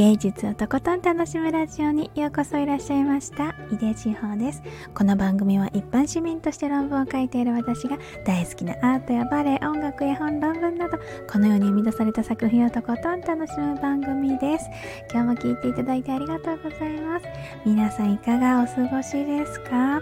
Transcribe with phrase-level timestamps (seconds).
[0.00, 3.54] 芸術をとことん楽しむラジオにようこそいらっしゃいました。
[3.70, 4.62] 井出志保です。
[4.94, 10.98] この番組は一般市民として論文を書いている私が大好きなアートやバレエ音楽や本論文など
[11.30, 14.64] このように生み出された作品をとことん楽しむ番組です。
[15.12, 17.26] 今日も聞いていただいてありがとうございます。
[17.66, 20.00] 皆さんいかがお過ごしですか？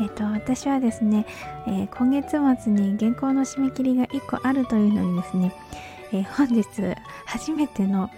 [0.00, 1.26] えっ、と私はですね、
[1.66, 5.52] えー、今月末に原稿の締め切りが1個あるというのにですね、
[6.14, 6.64] えー、本日
[7.26, 8.08] 初めての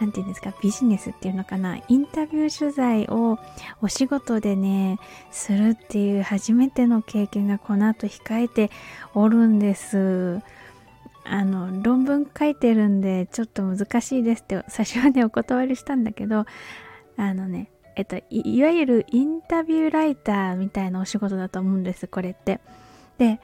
[0.00, 3.38] 何て言うんですか、ビジネスっていうのかな、インタビュー取材を
[3.82, 4.98] お仕事でね、
[5.30, 8.70] するっていう初めての経験がこの後控えて
[9.14, 10.40] おるんです。
[11.24, 16.46] あの、論文書いてるんで、ちょっと難しいですって最初はね、お断りしたんだけど、
[17.16, 22.60] あのね、えっと、いわゆるインタビューライターみたいなお仕事だと思うんです、これって。
[23.18, 23.38] で、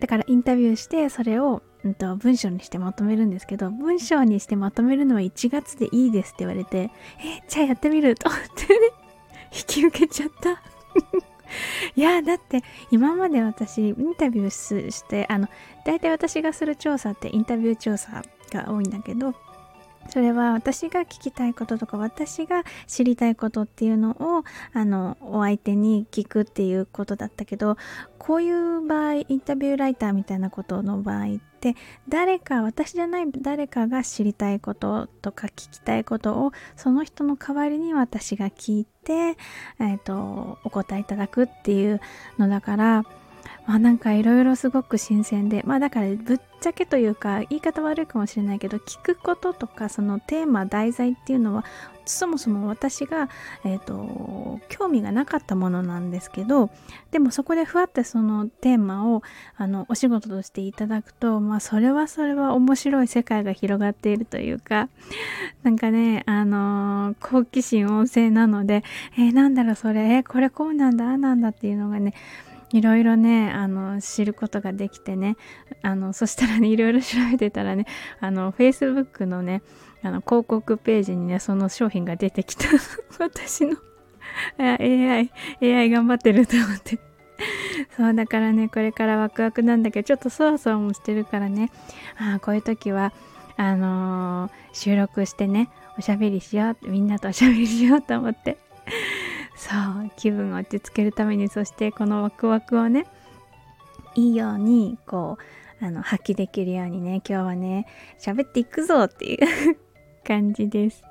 [0.00, 8.90] だからインタビューしてそれを、うんと、文章にしてまとめるんですけど文章にしてまとめるのは1月でいいですって言われてえじゃあやってみると思ってね。
[9.52, 10.62] 引き受けちゃった。
[11.94, 15.48] いやだって今まで私インタビューしてあの
[15.84, 19.34] 大体私がする調査ってインタビュー調査が多いんだけど
[20.08, 27.76] それは私が聞きたいこととか私が知りたいことっていうのをあのお相手に聞くっていうことだったけど
[28.18, 31.76] こういう場合インタビューライターみたいなことの場合って
[32.08, 42.00] 誰か私じゃない誰かが知りたいこととか聞きたいことをその人の代わりに私が聞いて、えーとお答えいただくっていう
[42.38, 43.04] のだから
[43.66, 51.64] まあなんかいろいろすごく新鮮でまあだからぶっちゃけというか言い方悪いかもしれないけど聞くこととかそのテーマ題材っていうのは
[52.04, 53.28] そもそも私が、
[53.64, 56.70] えーと、興味がなかったものなんですけど
[57.12, 59.22] でもそこでふわってそのテーマを
[59.56, 64.88] あのお仕事としていただくとまあそれはそれは面白い世界が広がっているというか
[65.62, 68.82] なんかねあのー、好奇心旺盛なので
[69.16, 72.14] えー、なんだろうそれえー、これこうなんだあなんだっていうのがね
[72.72, 75.36] いろいろねあの知ることができてね
[75.82, 77.86] あのそしたらねいろいろ調べてたらね
[78.20, 79.62] あの Facebook のね
[80.02, 82.64] あの広告ページにねその商品が出てきた。
[83.18, 83.76] 私の
[84.58, 85.30] AI
[85.62, 86.98] AI 頑張ってると思って。
[87.96, 91.70] そうだからねこれからワクワクなんだけどちょっとそわそわもしてるからね。
[92.18, 93.12] ああこういう時は
[93.56, 98.58] あのー、収録してねおしゃべりしようみんなとおしゃべりしようと思って。
[99.62, 103.06] そう気分を落ち着けるためにそしてこのワクワクをね
[104.16, 105.38] いいようにこ
[105.80, 107.86] うあの発揮できるようにね今日はね
[108.20, 109.38] 喋っていくぞっていう
[110.26, 111.02] 感じです。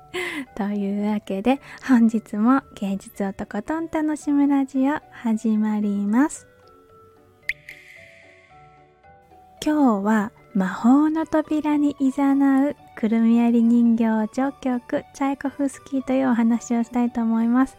[0.54, 6.46] というわけで本日も芸術をとことん楽しむラジオ始まります。
[9.64, 12.10] 今日は魔法の扉に誘
[12.72, 17.78] うくるみ割り人形序曲チャイコフスキーというお話をしたいと思います。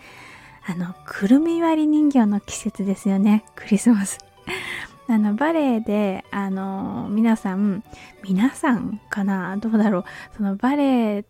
[0.65, 3.43] あの、くるみ割り人形の季節ですよね。
[3.55, 4.17] クリスマス。
[5.09, 7.83] あの、バレエで、あの、皆さん、
[8.23, 9.57] 皆さんかな？
[9.57, 10.03] どうだろう？
[10.37, 11.25] そのバレエ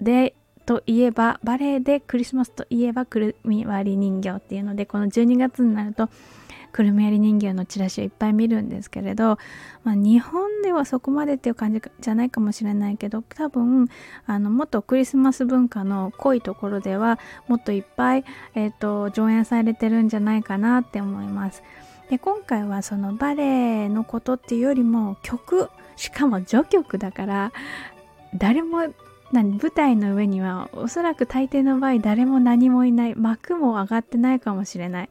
[0.00, 0.34] で、
[0.66, 6.08] といえば、バレエでクリスマスといえばくるみ割り人形っていうので、この12月になると、
[6.72, 9.38] くるみ割り人形のチラシをいっぱい見るんですけれど、
[9.84, 13.88] まあ、日本ではそこまでっていう感じじゃないかもしれないけど多分
[14.26, 18.24] あのもっとクリスマス文化の濃いところではもっといっぱい、
[18.54, 21.62] えーと、上演されてるんじゃないかなって思います。
[22.10, 27.52] で今回はそのバレエのことっていうよりも曲しかも序曲だから
[28.34, 28.92] 誰も
[29.32, 35.08] 舞台の上にはおそらく大抵の場合誰も何もいない幕も上がってないかもしれない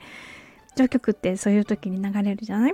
[0.76, 2.74] 序曲ってそういう時に流れるじゃない？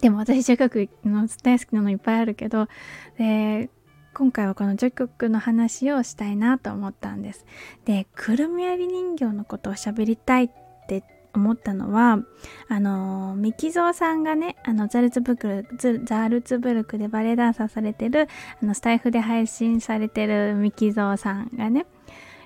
[0.00, 2.68] でも私序曲の大好きなのいっぱいあるけど
[3.16, 3.70] で
[4.14, 7.46] 今回はこの序曲の話をしたいなと思ったんです。
[7.84, 10.50] でくるみ割り人形のことを喋りたいっ
[10.88, 11.04] て
[11.34, 12.18] 思ったのは
[12.68, 15.66] あのミキゾーさんがねあのザルツブルク
[16.04, 18.28] ザルツブルクでバレエダンサーされてる
[18.62, 21.86] あのスタイフで配信されてるミキゾーさんがね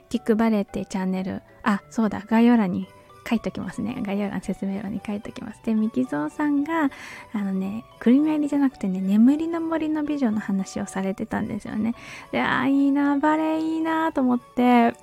[0.08, 1.42] キックバレーってチャンネル。
[1.62, 2.88] あそうだ概要欄に
[3.28, 3.96] 書いときますね。
[4.02, 5.60] 概要欄説明欄に書いときます。
[5.64, 6.90] で、ミキゾーさんが、
[7.32, 11.94] あのね、クリミアリじゃなくてね、眠りの森の美女の話をされてたんですよね。
[12.30, 14.94] で、ああ、いいな、バレエいいなと思って、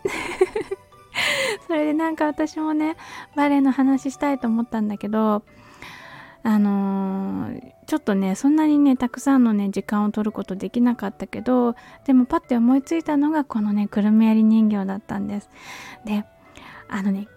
[1.68, 2.96] それでなんか私もね、
[3.36, 5.44] バレエの話したいと思ったんだけど、
[6.42, 11.76] あのー、ちょっとねそんなにねたくさんのね時間を取ることできなかったけど
[12.06, 15.50] でもパッて思いついたのがこのねくるみ割り人形だったんです
[16.06, 16.24] で
[16.88, 17.28] あのね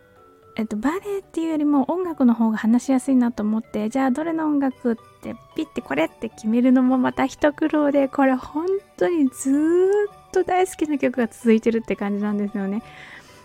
[0.56, 8.66] えっと、バレエっていうよりも音楽の方が話しやすいなと思ってじゃあどれの音楽ってピッてこれって決めるのもまた一苦労でこれ本
[8.98, 12.82] 当にずっと大好きな曲が続いてるって感じなんですよね。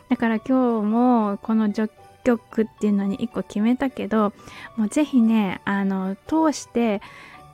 [0.09, 1.92] だから今日もこの序
[2.24, 4.33] 曲っていうのに1個決めたけど
[4.75, 7.01] もうぜひねあの通して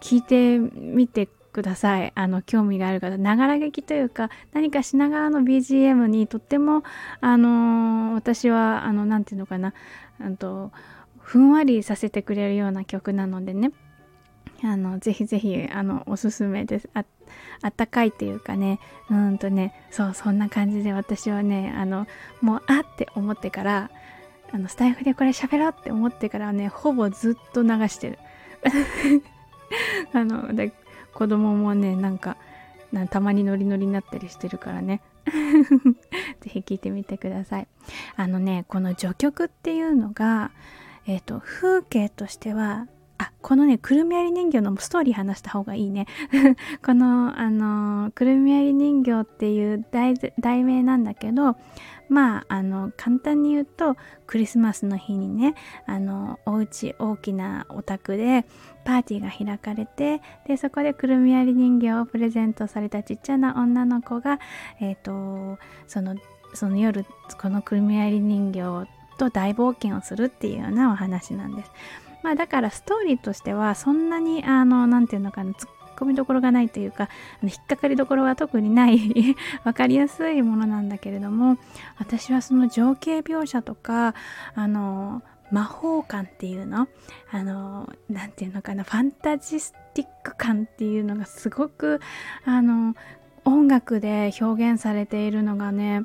[0.02, 2.12] 聞いてみてください。
[2.16, 6.84] あの興味がある方ながら劇というか何かしながらの BGM にとっても
[7.22, 9.74] あの私はあの何て言うのかな
[10.20, 10.72] あと
[11.20, 13.72] ふんわりさせてくれるような曲なのでね
[14.64, 16.90] あのぜひぜひあのおすすめです。
[16.94, 17.06] あ
[17.62, 18.80] あったかいっていうかね
[19.10, 22.08] うんとねそうそんな感じで私はねあの
[22.42, 23.92] もうあって思ってから
[24.52, 28.20] あのスタイフでこれ喋ろうって思ってからねほぼずっと流してる。
[30.14, 30.54] あの
[31.14, 32.38] 子供もねなんか
[33.10, 35.02] たまにノリノリになったりしてるからね。
[36.42, 37.68] ぜひ聞いてみてください。
[38.16, 40.52] あのねこの序曲っていうのが
[41.06, 42.88] えっ、ー、と風景としては
[43.24, 46.08] あこのねくるみ割り人形のストーリー話した方がいいね
[46.86, 51.56] このあのくるみ割り人形っていう題名なんだけど
[52.10, 53.96] まああの簡単に言うと
[54.28, 55.56] クリスマスの日にね
[55.86, 58.46] あのお家大きなお宅で
[58.84, 64.40] パーティーが開かれてでそこでくるみ割り人形をプレゼントされたちっちゃな女の子が
[64.80, 66.16] えっ、ー、とその
[66.54, 67.06] その夜
[67.42, 68.88] このくるみ割り人形
[69.18, 71.72] と大冒険をするっていうようなお話なんです。
[72.24, 77.08] まあだからストーリーとしてはそんなにあの何て言うのかな突っ込みどころがないというかあ
[77.46, 78.98] の引っかかりどころは特にない
[79.64, 81.58] 分かりやすいものなんだけれども
[81.98, 84.16] 私はその情景描写とか
[84.56, 85.22] あの
[85.52, 86.88] 魔法感っていうの
[87.32, 92.02] あの何て言うのかなファンタジスティック感っていうのがすごく
[92.46, 92.96] あの
[93.46, 96.04] 音楽で表現されているのがね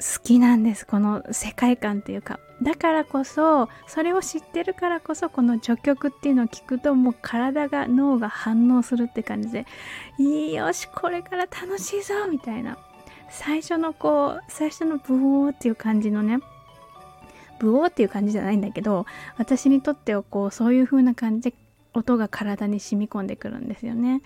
[0.00, 0.86] 好きなんです。
[0.86, 2.40] この世界観っていうか。
[2.62, 9.66] だからこそそれを知ってるからこそこの序曲っていうのを聞くともう体が脳が反応するって感じで
[10.52, 12.78] よしこれから楽しいぞみたいな。
[13.30, 16.40] 最初のこう最初のブオーっていう感じのね
[17.60, 19.06] ブオーっていう感じじゃないんだけど
[19.38, 21.56] 私にとってはこうそういう風な感じで
[21.94, 24.22] 音が体に染み込んでくるんですよね。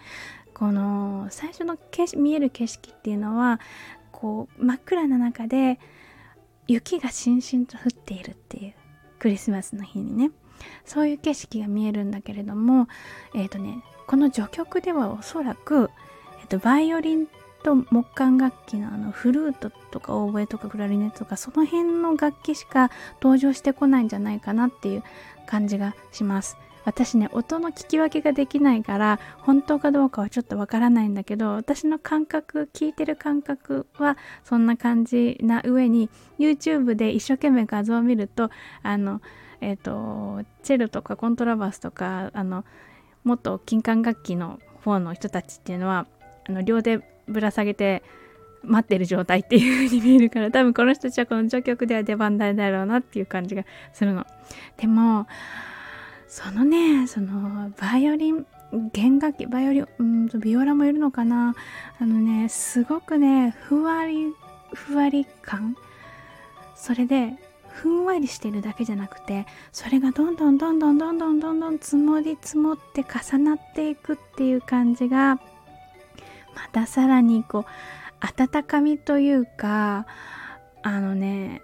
[0.55, 1.77] この最初の
[2.17, 3.61] 見える景色っていうのは
[4.13, 5.81] こう真っ暗な中で
[6.69, 8.75] 雪がしんしんと降っているっていう
[9.19, 10.31] クリスマスの日にね
[10.85, 12.89] そういう景色が見えるんだけれども
[13.35, 15.91] えっ、ー、とねこの序曲ではおそらく、
[16.41, 17.27] えーと、バイオリン
[17.63, 22.91] と木管楽器のあのフルートとかオーボエとかクラリネットとかその辺の楽器しか
[23.23, 25.03] 登場してこないんじゃないかなっていう
[25.47, 26.59] 感じがします。
[26.85, 38.51] 私ね音の聞き分けができないから本当かどうかはちょっとわからないんだけど私の感覚聞いてる感覚はそんな感じな上に YouTube で一生懸命画像を見ると
[38.83, 39.21] あの
[39.61, 42.65] えっ、ー、とチェルとかコントラバスとかあの
[43.25, 46.07] 元金管楽器の方の人たちっていうのは
[46.49, 48.03] あの両手ぶら下げて
[48.63, 54.27] 待ってる状態っていう風に見えるから多分この人たちはこの序曲では出番台だろうなっていう感じがするの。
[54.77, 55.27] でも
[56.29, 58.47] そのねそのバイオリン
[58.93, 61.55] 弦楽器バイオリンうんとビオラもいるのかな。
[62.01, 64.33] あのねすごくねふわり
[64.73, 65.77] ふわり感。
[66.75, 67.35] それで
[67.69, 75.37] ふんわりしてるだけじゃなくてそれがどんどんどんどんどんどんどんどん積もり積もって重なっていくっていう感じが
[76.55, 77.65] またさらにこう
[78.21, 80.07] 温かみというか
[80.83, 81.63] あのね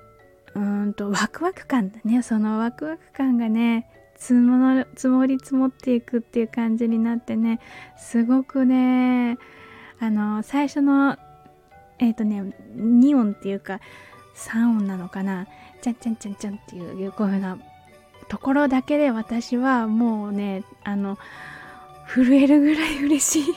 [0.54, 2.22] うんとワクワク感だね。
[2.22, 3.86] そのワクワク感がね
[4.20, 7.58] 積も積もり積もっていくっていう感じになってね
[7.96, 9.38] すごくね
[9.98, 11.16] あの最初の
[11.98, 13.80] えっ、ー、とね2音っていうか
[14.36, 15.48] 3音なのかな。
[15.82, 17.58] ちゃんちゃんちゃんちゃんっていうこういうな
[18.28, 21.18] ところだけで私はもうねあの
[22.06, 23.54] 震えるぐらい嬉しい。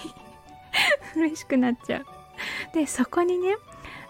[1.16, 2.06] 嬉しくなっちゃう。
[2.74, 3.56] でそこにね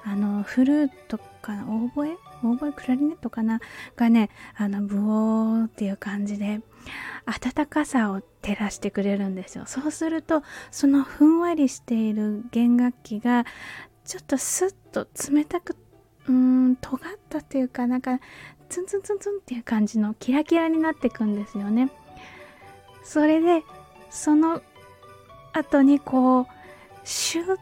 [0.04, 2.16] あのフルートかなオーボエ
[2.48, 3.60] オーボエクラリネットかな？
[3.96, 6.62] がねあのブオーっていう感じで
[7.26, 9.66] 温かさを照らしてくれるんですよ。
[9.66, 13.46] そうするとそのふんわりしている弦楽器が
[14.06, 15.78] ちょっとスッと冷たく
[16.28, 18.20] うーん尖ったっていうかなんか
[18.70, 21.90] ツンツンツンツンっていう感じのキラキラになってくんですよね。
[23.04, 23.64] それで
[24.10, 24.62] その
[25.54, 26.48] 後にこう
[27.04, 27.58] シュッ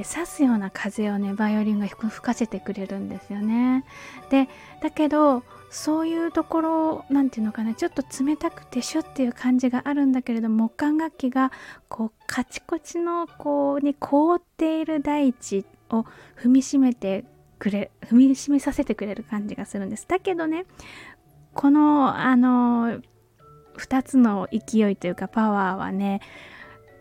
[0.00, 3.84] って刺すような風をねバイオリンが吹かせてくれるんですよね。
[4.28, 4.48] で
[4.82, 11.52] だけどそういうところ何て言うのかなちょっと冷たくてシュッっていう感じがあるんだけれど木管楽器が
[11.88, 16.04] こうカチコチのこうに凍っている大地を
[16.36, 17.24] 踏みしめて
[17.60, 20.06] くれ踏みしめさせてくれる感じがするんです。
[20.08, 20.64] だけどね
[21.54, 23.00] このあの
[23.76, 26.20] 2つの勢いというかパワーはね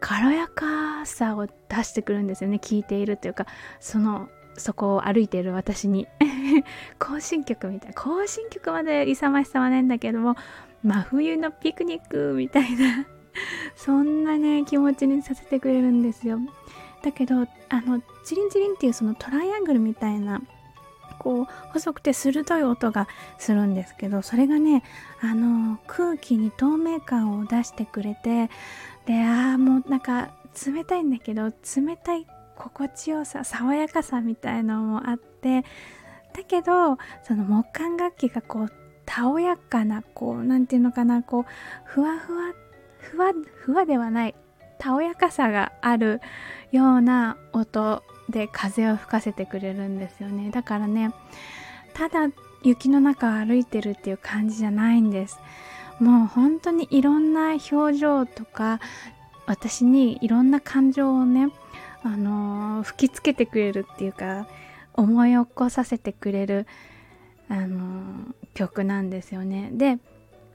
[0.04, 1.54] 軽やかさを出
[1.86, 2.60] してくるんですよね。
[2.60, 3.48] 聴いているというか
[3.80, 6.08] そのそこを歩いている私に。
[7.00, 7.96] 行進曲みたいな。
[7.96, 10.36] 行進曲まで勇ましさはないんだけども
[10.84, 13.08] 真冬のピクニックみたいな。
[13.78, 16.38] そんなね気持ちにさせてくれるんですよ。
[17.02, 20.42] だけどあのチリンチリンっていうそのトライアングルみたいな
[21.18, 23.08] こう細くて鋭い音が
[23.38, 24.84] するんですけどそれがね
[25.22, 28.50] あの空気に透明感を出してくれて
[29.06, 30.32] でああもうなんか
[30.66, 35.64] 冷たいんだけど冷たい心地よさ爽やかさみたいのもあって
[36.34, 38.74] だけどその木管楽器がこう
[39.06, 41.46] たおやかなこう何て言うのかなこう
[41.86, 42.54] ふわふわ
[42.98, 44.36] ふわふわではない
[44.80, 46.22] たおやかさがある
[46.72, 50.50] ような音で風を吹かせてくれるんですよね。
[50.50, 51.12] だからね
[51.94, 52.30] ただ
[52.64, 55.40] 雪の中を歩いてるっていう感じじゃないんです。
[56.00, 58.80] もう本当にいろんな表情とか
[59.46, 61.50] 私にいろんな感情をね
[62.04, 64.48] あのー、吹きつけてくれるっていうか
[64.94, 66.68] 思い起こさせてくれる、
[67.50, 69.70] あのー、曲なんですよね。
[69.72, 70.00] で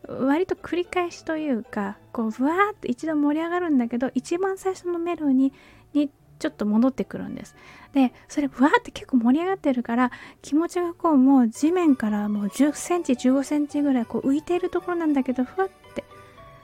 [0.08, 5.52] 割と繰り返しというかこうふわーっと一度盛り上がるんだけど一番最初のメロディー
[5.92, 7.54] にちょっと戻ってくるんです。
[7.92, 10.10] でそれふわーって結構盛り上がってるから
[10.42, 16.04] 気持ちがこうもう地面からもう10センチ15センチぐらいこう浮いているところなんだけどふわって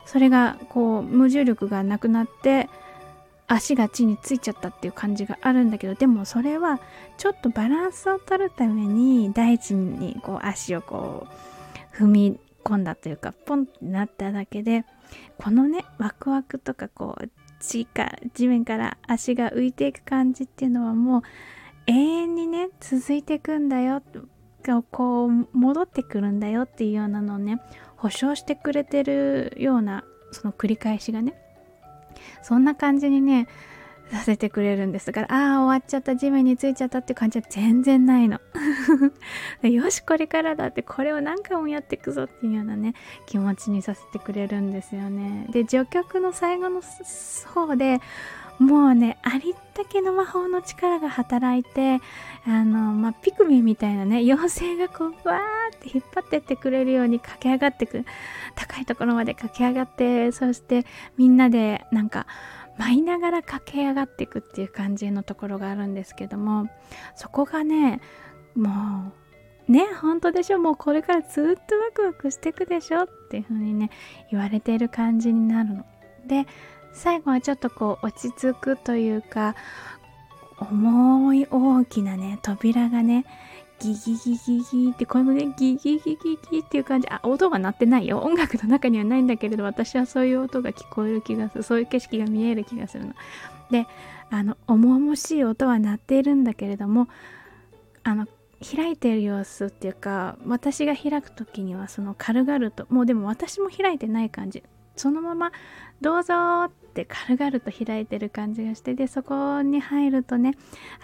[0.05, 2.69] それがこう無重力がなくなって
[3.47, 6.81] 足が地についちゃったっていう感じがあるんだけどでもそれは
[7.19, 11.27] ちょっとバランスを取るために大地にこう足をこ
[11.95, 14.85] う踏み込んだというかポンってなっただけで
[15.39, 17.29] このねワクワクとかこう
[17.67, 21.23] 地か地面から足が浮いていく感じっていうのはもう
[21.87, 24.03] 永遠にね続いていくんだよ
[24.91, 27.61] こう戻ってくるんだよっていうようなのをね
[27.97, 31.35] 保証してくれてるようなその繰り返しがね
[32.43, 33.49] そんな感じにね
[34.15, 38.41] させてくれるんですだからああ終わっちゃった地面についちゃったって感じは全然ないの。
[39.63, 42.95] よしこれからだってこれを何回もやっていくぞっていうようなね
[43.27, 45.47] 気持ちにさせてくれるんですよね。
[45.51, 46.81] で序曲の最後の
[47.55, 48.01] 方で
[48.59, 52.01] もうねありったけの魔法の力が働いて
[52.47, 58.05] あの、まあ、ピクミンみたいなね妖精がこうわーって引っ張ってってくれるように駆け上がってく
[58.55, 62.27] 高いところまで駆け上がってそしてみんなでなんか
[62.79, 66.69] 舞いながら駆け上がっていくっていう感じのところがあるんですけども
[67.15, 68.01] そこがね
[68.55, 69.13] も
[69.69, 73.91] うね本当でしょもうこれからずっとワクワクしていくでしょっていう風にね
[74.31, 75.87] 言われている感じになるの。
[76.27, 76.47] で
[76.93, 79.57] 最後はちょっとこう落ち着くというか
[80.59, 83.25] 重い大きなね扉がね
[83.85, 93.15] ギギギギギってこのねギギギギギっていう感じあ音が鳴ってないよ音楽の中にはないんだけれど私はそういう音が聞こえる気がするそういう景色が見える気がするの
[93.71, 93.87] で
[94.31, 97.09] あの重々しい音は鳴っているんだけれども
[98.05, 98.27] あの
[98.63, 104.63] 開いている様子っていうか私が開く時にはその軽々ともうでも私も開いてない感じ
[104.97, 105.53] そのまま
[106.01, 110.55] どうぞって軽々と開いてる感じがしてでそこに入るとね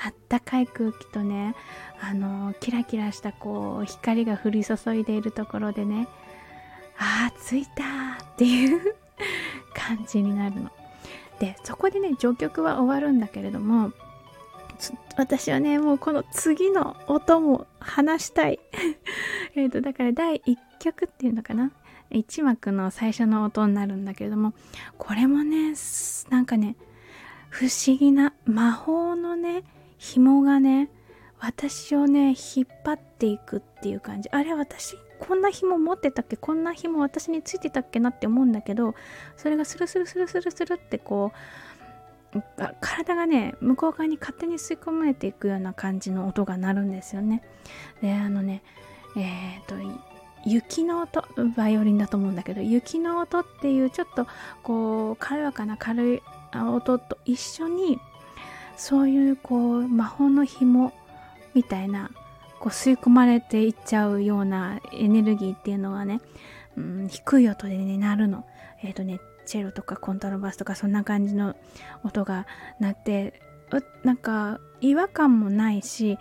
[0.04, 1.54] あったかい空気とね
[2.00, 6.09] あのキラキラしたこう光が降り注いでいるところでね
[6.99, 8.94] あー着いたっていう
[9.75, 10.70] 感じになるの。
[11.38, 13.92] でそこでね序曲は終わるんだけれども
[15.16, 18.61] 私はねもうこの次の音も話したい
[19.56, 21.73] えっとだから第1曲っていうのかな？
[22.11, 24.52] 1幕の最初の音になるんだけれども
[24.99, 25.75] これもね
[26.29, 26.76] なんかね
[27.49, 29.64] 不思議な魔法のね
[29.99, 30.90] 紐がね
[31.38, 34.29] 私をね引っ張っていくっていう感じ。
[34.31, 36.37] あれ私こんな紐持ってたっけ？
[36.37, 38.95] こんな紐私についてたっけなって思うんだけど
[39.37, 41.33] それがスルスルスルスルスルってこ
[42.35, 42.38] う
[42.81, 47.43] 体がね向こう側に勝手に吸い込まれていくような感じの音が鳴るんですよね。
[48.00, 48.62] であのね
[49.17, 49.75] えっ、と
[50.47, 51.25] 雪の音
[51.56, 54.26] バイオリンだと思うんだけど雪の音っていうちょっと
[54.62, 56.23] こう軽やかな軽い
[56.54, 57.99] 音と一緒に
[58.76, 60.92] そういうこう魔法の紐
[61.54, 62.11] みたいな
[62.59, 66.20] こう吸い込まれていっちゃうようなエネルギーっていうのはね、
[66.76, 68.47] うん、低い音でねなるの。
[68.82, 71.56] えっ、ー、とねチェロとかコントラバスとかそんな感じの
[72.04, 72.47] 音が
[72.78, 73.40] 鳴って
[74.04, 76.18] なんか違和感もないし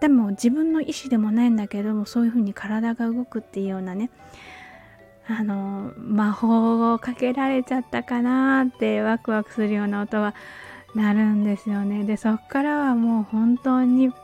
[0.00, 4.10] でも自分の意思でもないんだけどもそういう風に体が動くっていうようなね
[5.26, 10.34] あの魔法をかけられちゃったかなってワクワクするような音が
[10.94, 12.04] 鳴るんですよね。
[12.04, 14.16] でそっからはもう本当にこ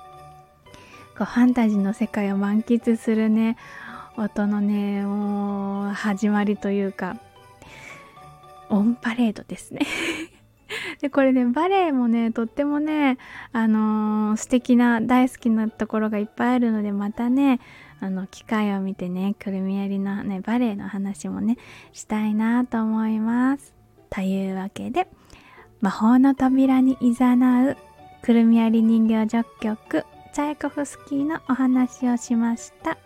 [1.21, 3.57] うファンタジーの世界を満喫するね
[4.17, 7.19] 音のねもう始まりというか
[8.71, 9.81] オンパレードですね。
[11.05, 13.19] でこれねバレエもねとってもね
[13.53, 17.61] あのー、素敵な大好きなところがいっぱいあるのでまたね
[18.01, 21.59] あの機会を見てねくるみ割りのねバレエの話もね
[21.93, 23.75] したいなと思います。
[24.09, 25.07] というわけで
[25.83, 27.77] 魔法の扉にいざなう
[28.23, 32.97] くるみ割り人形序曲チャイコフスキーのお話をしました。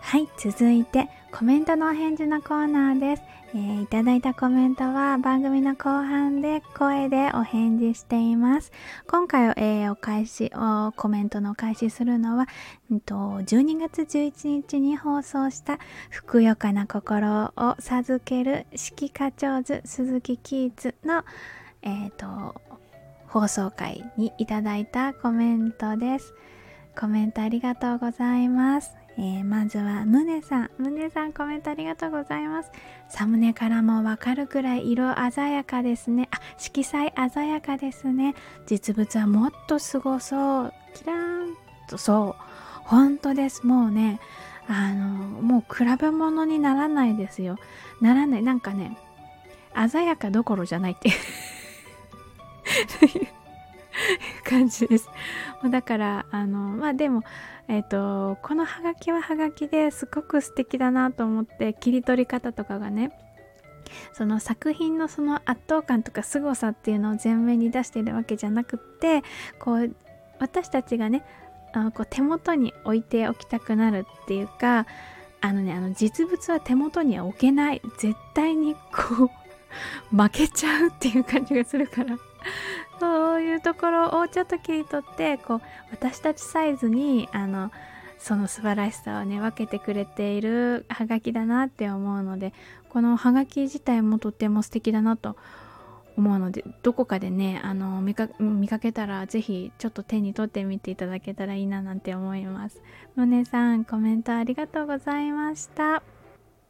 [0.00, 3.22] はい続いてコメントのお返事のコーナーです
[3.52, 8.70] えー、いただいたコメントは番組の後半で声でお返事しています。
[9.08, 12.46] 今回、えー、お返しお、コメントのお返しするのは、
[13.04, 21.24] と12月11日に放送したふくよかな心を授ける指揮課長図鈴木キーツの、
[21.82, 22.54] えーと
[23.26, 26.34] 放送回にいただいたコメントです。
[26.98, 28.99] コメントありがとうございます。
[29.22, 30.70] えー、まずはムネさん。
[30.78, 32.70] ムネさんコメントありがとうございます。
[33.10, 36.30] サムネからもわかるくらい色鮮やかですね。
[36.32, 38.34] あ、色彩鮮やかですね。
[38.64, 40.72] 実物はもっとすごそう。
[40.94, 42.34] キラーンと、そう。
[42.84, 43.66] 本当です。
[43.66, 44.20] もうね、
[44.66, 45.04] あの、
[45.42, 47.58] もう比べ物にならないですよ。
[48.00, 48.42] ならない。
[48.42, 48.96] なんかね、
[49.90, 51.14] 鮮やかどころじゃないっていう
[54.48, 55.10] 感じです。
[55.68, 57.22] だから、あの、まあでも、
[57.70, 63.12] えっ、ー、と、このハガキはハガキですごく素敵だなと思って、切り取り方とかがね、
[64.12, 69.22] その作品のその圧倒感とか凄さっていうのを前面に出しているわけじゃなくって
[69.58, 69.94] こう
[70.38, 71.24] 私たちがね
[71.72, 74.86] あこう手元に置いておきたくなるっていうか
[75.40, 77.82] あのねあの実物は手元には置けない。
[77.98, 79.30] 絶対にこ
[80.12, 82.16] う負けちゃうっていう感じがするから。
[83.00, 87.72] そういうところをちょっと切り取ってこう私たちサイズにあの
[88.18, 92.52] その素晴らしさをね分けてくれているハガキだなって思うので
[92.90, 95.36] このハガキ自体もとっても素敵だなと
[96.16, 98.28] 思うのでどこかでねあの見か
[98.78, 102.82] けたら是非ちょっと手に取ってみていただけたらいいななんて思います
[103.16, 106.02] モネさんコメントありがとうございました。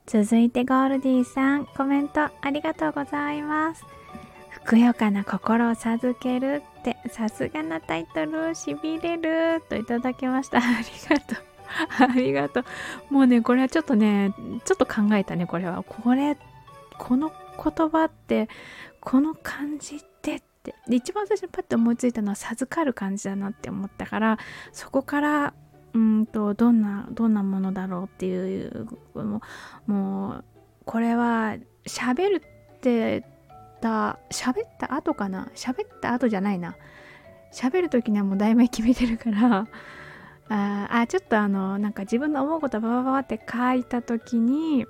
[0.06, 3.84] 続いてゴールディさんコメントありがとうございます。
[4.64, 10.58] くよかな心を授けるってさすがなタイトルしびれるといただきました。
[10.62, 11.44] ありがとう。
[11.98, 12.64] ありがとう。
[13.10, 14.32] もうねこれはちょっとね
[14.64, 15.82] ちょっと考えたねこれは。
[15.82, 16.36] これ
[16.98, 18.48] この言葉って
[19.00, 20.74] この漢字ってって。
[20.88, 24.38] で一番最初にパッと思いついたのは授かる感じだなって思ったから
[24.72, 25.54] そこから
[25.94, 29.40] うんとどんなどんなものだろうっていうも
[29.88, 30.44] うもう
[30.84, 32.42] これは喋る
[32.76, 33.24] って
[33.80, 35.50] た喋った後かな？
[35.54, 36.76] 喋った後じゃないな。
[37.52, 39.66] 喋る時にはもう題名決めてるから。
[40.52, 44.84] ああちょっとあのなんか自分の思うことババババって書いた時に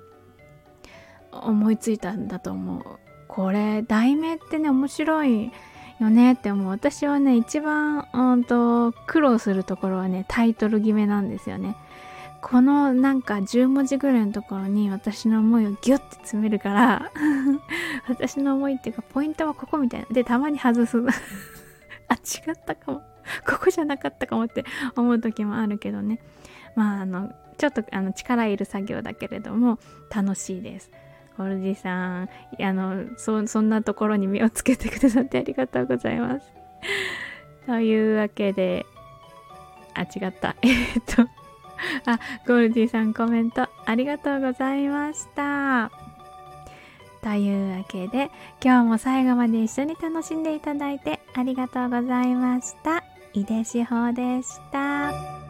[1.31, 2.83] 思いついたんだと思う。
[3.27, 5.51] これ題名ってね面白い
[5.99, 6.67] よねって思う。
[6.67, 11.75] 私はね一番うんと苦労するところはねタイトル決めなんですよね。
[12.41, 17.11] このなんか10文字ぐらいのところに私の思いをギュッて詰めるから
[18.09, 20.07] 私の思いっていうかポイントはここみたいな。
[20.11, 20.97] でたまに外す。
[22.09, 23.03] あ違ったかも。
[23.47, 26.19] ここじゃなかったかもって思う時もあるけどね。
[26.75, 29.77] まああのちょっとあの力いる作業だけれども
[30.13, 30.91] 楽しいです。
[31.37, 36.51] ゴルジさんあのそそんなところに目をつけてくださってありがとうございます。
[37.67, 38.85] というわけで
[39.93, 40.55] あ違った。
[40.63, 41.40] えっと
[42.05, 45.91] あ、ゴールディさんコメントありがとうございました。
[47.21, 48.31] というわけで、
[48.63, 53.03] 今日も最後まで一緒に楽しんでいただいてありがとうございました。
[53.33, 55.40] 井出志保でした。